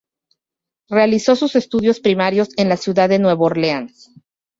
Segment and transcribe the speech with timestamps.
[0.89, 4.11] Realizó sus estudios primarios en la ciudad de Nueva Orleáns.